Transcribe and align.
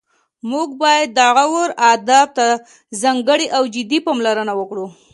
موږ 0.51 0.69
باید 0.83 1.07
د 1.17 1.19
غور 1.51 1.69
ادب 1.93 2.27
ته 2.37 2.47
ځانګړې 3.01 3.47
او 3.57 3.63
جدي 3.73 3.99
پاملرنه 4.05 4.53
وکړو 4.57 4.87